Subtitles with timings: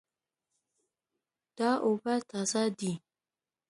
[1.57, 2.91] دا اوبه تازه دي